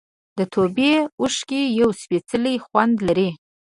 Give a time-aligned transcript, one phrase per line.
[0.37, 3.29] د توبې اوښکې یو سپېڅلی خوند لري.